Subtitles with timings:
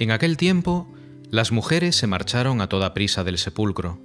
[0.00, 0.88] En aquel tiempo,
[1.30, 4.00] las mujeres se marcharon a toda prisa del sepulcro.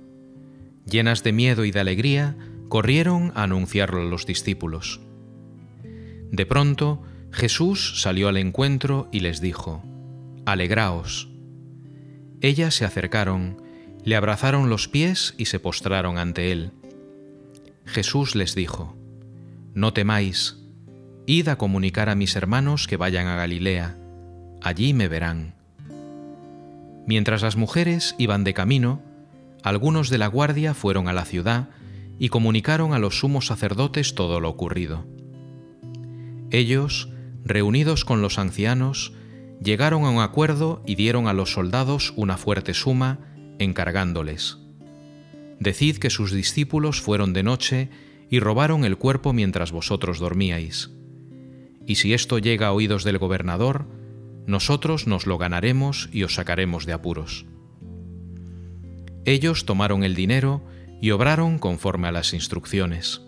[0.86, 2.36] Llenas de miedo y de alegría,
[2.68, 5.00] corrieron a anunciarlo a los discípulos.
[6.32, 9.84] De pronto, Jesús salió al encuentro y les dijo,
[10.46, 11.30] Alegraos.
[12.42, 13.62] Ellas se acercaron,
[14.04, 16.72] le abrazaron los pies y se postraron ante él.
[17.86, 18.98] Jesús les dijo,
[19.74, 20.58] No temáis,
[21.26, 23.98] id a comunicar a mis hermanos que vayan a Galilea,
[24.62, 25.55] allí me verán.
[27.08, 29.02] Mientras las mujeres iban de camino,
[29.64, 31.70] algunos de la guardia fueron a la ciudad
[32.20, 35.06] y comunicaron a los sumos sacerdotes todo lo ocurrido.
[36.52, 37.10] Ellos,
[37.44, 39.14] reunidos con los ancianos,
[39.62, 43.20] llegaron a un acuerdo y dieron a los soldados una fuerte suma,
[43.60, 44.58] encargándoles.
[45.60, 47.90] Decid que sus discípulos fueron de noche
[48.30, 50.92] y robaron el cuerpo mientras vosotros dormíais.
[51.86, 53.88] Y si esto llega a oídos del gobernador,
[54.48, 57.46] nosotros nos lo ganaremos y os sacaremos de apuros.
[59.26, 60.62] Ellos tomaron el dinero
[61.02, 63.22] y obraron conforme a las instrucciones.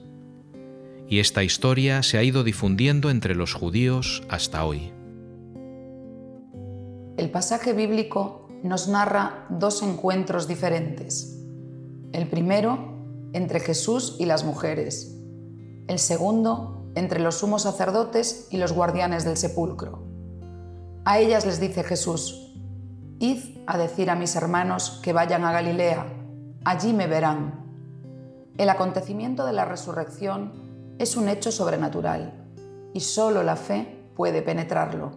[1.09, 4.91] Y esta historia se ha ido difundiendo entre los judíos hasta hoy.
[7.17, 11.39] El pasaje bíblico nos narra dos encuentros diferentes.
[12.11, 12.95] El primero,
[13.33, 15.15] entre Jesús y las mujeres.
[15.87, 20.06] El segundo, entre los sumos sacerdotes y los guardianes del sepulcro.
[21.09, 22.53] A ellas les dice Jesús,
[23.19, 26.05] Id a decir a mis hermanos que vayan a Galilea,
[26.65, 27.63] allí me verán.
[28.57, 32.33] El acontecimiento de la resurrección es un hecho sobrenatural
[32.93, 35.11] y solo la fe puede penetrarlo,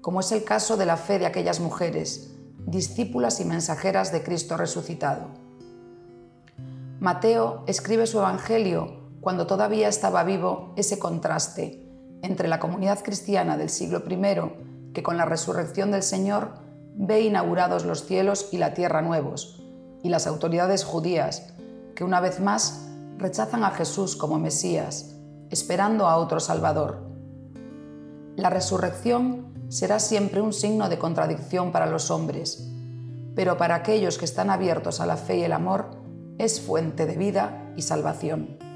[0.00, 2.36] como es el caso de la fe de aquellas mujeres,
[2.68, 5.26] discípulas y mensajeras de Cristo resucitado.
[7.00, 11.84] Mateo escribe su Evangelio cuando todavía estaba vivo ese contraste
[12.22, 14.16] entre la comunidad cristiana del siglo I
[14.92, 16.54] que con la resurrección del Señor
[16.94, 19.62] ve inaugurados los cielos y la tierra nuevos,
[20.02, 21.52] y las autoridades judías,
[21.94, 22.86] que una vez más
[23.18, 25.16] rechazan a Jesús como Mesías,
[25.50, 27.02] esperando a otro Salvador.
[28.36, 32.68] La resurrección será siempre un signo de contradicción para los hombres,
[33.34, 35.90] pero para aquellos que están abiertos a la fe y el amor,
[36.38, 38.69] es fuente de vida y salvación.